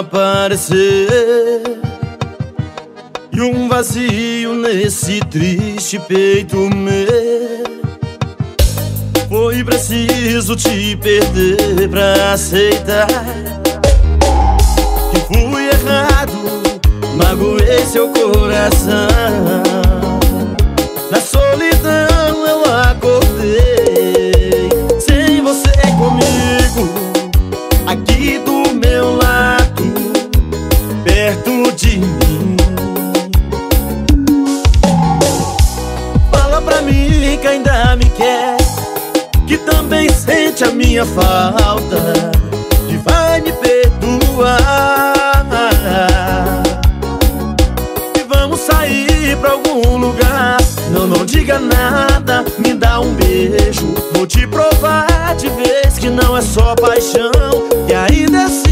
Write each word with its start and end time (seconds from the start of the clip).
aparecer. 0.00 1.62
E 3.32 3.40
um 3.42 3.68
vazio 3.68 4.54
nesse 4.54 5.20
triste 5.20 5.98
peito 5.98 6.56
meu. 6.56 7.76
Foi 9.28 9.64
preciso 9.64 10.54
te 10.54 10.96
perder 10.96 11.88
pra 11.90 12.32
aceitar 12.32 13.08
Que 15.10 15.20
fui 15.26 15.68
errado, 15.68 16.32
magoei 17.16 17.84
seu 17.86 18.08
coração 18.10 19.65
me 37.96 38.08
quer 38.10 38.56
Que 39.46 39.58
também 39.58 40.08
sente 40.10 40.64
a 40.64 40.70
minha 40.70 41.04
falta 41.04 41.96
E 42.88 42.96
vai 42.98 43.40
me 43.40 43.52
perdoar. 43.52 45.16
E 48.14 48.22
vamos 48.24 48.60
sair 48.60 49.36
pra 49.40 49.52
algum 49.52 49.96
lugar. 49.96 50.58
Não, 50.90 51.06
não 51.06 51.24
diga 51.24 51.58
nada, 51.58 52.44
me 52.58 52.74
dá 52.74 53.00
um 53.00 53.14
beijo. 53.14 53.94
Vou 54.12 54.26
te 54.26 54.46
provar 54.46 55.34
de 55.36 55.48
vez 55.50 55.98
que 55.98 56.08
não 56.08 56.36
é 56.36 56.40
só 56.40 56.74
paixão 56.74 57.30
Que 57.86 57.94
ainda 57.94 58.44
existe 58.44 58.65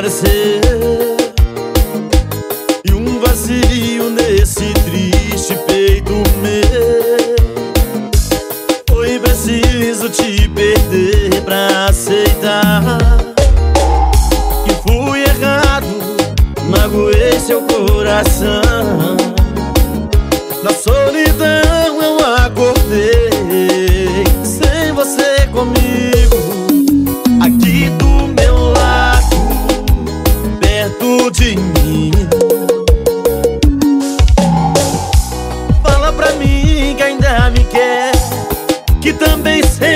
não 0.00 0.08
apareceu 0.08 1.16
E 2.84 2.92
um 2.92 3.20
vazio 3.20 4.10
nesse 4.10 4.72
triste 4.84 5.54
peito 5.66 6.12
meu. 6.42 7.36
Foi 8.88 9.18
preciso 9.18 10.08
te 10.08 10.48
perder 10.48 11.42
pra 11.44 11.86
aceitar 11.88 12.82
Que 14.64 14.72
fui 14.82 15.22
errado, 15.22 15.86
magoei 16.70 17.38
seu 17.38 17.60
coração. 17.62 19.16
Na 20.62 20.72
solidão 20.72 21.59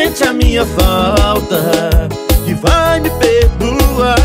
sente 0.05 0.25
a 0.25 0.33
minha 0.33 0.67
falta 0.67 2.09
Que 2.45 2.55
vai 2.55 3.01
me 3.01 3.11
perdoar. 3.11 4.21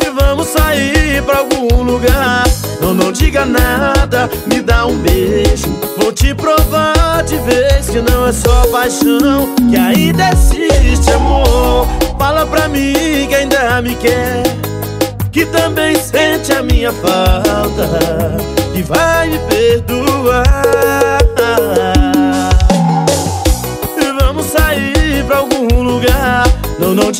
E 0.00 0.10
vamos 0.10 0.46
sair 0.48 1.22
pra 1.22 1.38
algum 1.38 1.82
lugar. 1.82 2.44
Não, 2.80 2.94
não 2.94 3.12
diga 3.12 3.44
nada, 3.44 4.30
me 4.46 4.62
dá 4.62 4.86
um 4.86 4.96
beijo. 4.98 5.68
Vou 5.98 6.12
te 6.12 6.34
provar 6.34 7.22
de 7.24 7.36
vez 7.38 7.90
que 7.90 8.00
não 8.00 8.26
é 8.26 8.32
só 8.32 8.66
paixão 8.72 9.54
Que 9.70 9.76
ainda 9.76 10.30
existe 10.30 11.12
amor. 11.12 11.86
Fala 12.18 12.46
pra 12.46 12.68
mim 12.68 13.26
que 13.28 13.34
ainda 13.34 13.82
me 13.82 13.94
quer 13.96 14.42
Que 15.30 15.44
também 15.46 15.96
sente 15.96 16.52
a 16.52 16.62
minha 16.62 16.92
falta 16.92 18.36
Que 18.72 18.82
vai 18.82 19.28
me 19.28 19.38
perdoar 19.40 21.21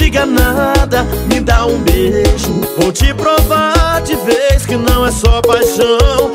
diga 0.03 0.27
nada, 0.27 1.07
me 1.29 1.41
dá 1.41 1.65
um 1.65 1.79
beijo. 1.79 2.53
Vou 2.77 2.91
te 2.91 3.15
provar 3.15 4.03
de 4.03 4.17
vez 4.17 4.67
que 4.67 4.77
não 4.77 5.07
é 5.07 5.13
só 5.13 5.41
paixão 5.43 6.35